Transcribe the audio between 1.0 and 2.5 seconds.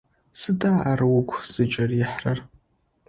угу зыкӀырихьрэр?